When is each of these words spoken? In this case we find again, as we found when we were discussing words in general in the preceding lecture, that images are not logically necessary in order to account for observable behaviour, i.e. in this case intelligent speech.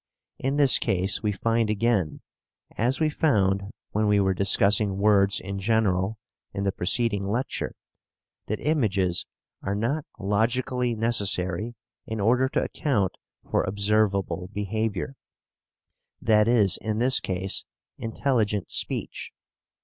In 0.39 0.55
this 0.55 0.79
case 0.79 1.21
we 1.21 1.31
find 1.31 1.69
again, 1.69 2.21
as 2.75 2.99
we 2.99 3.07
found 3.07 3.69
when 3.91 4.07
we 4.07 4.19
were 4.19 4.33
discussing 4.33 4.97
words 4.97 5.39
in 5.39 5.59
general 5.59 6.17
in 6.55 6.63
the 6.63 6.71
preceding 6.71 7.27
lecture, 7.27 7.75
that 8.47 8.59
images 8.59 9.27
are 9.61 9.75
not 9.75 10.07
logically 10.17 10.95
necessary 10.95 11.75
in 12.07 12.19
order 12.19 12.49
to 12.49 12.63
account 12.63 13.11
for 13.51 13.61
observable 13.63 14.49
behaviour, 14.51 15.17
i.e. 16.27 16.67
in 16.81 16.97
this 16.97 17.19
case 17.19 17.65
intelligent 17.99 18.71
speech. 18.71 19.31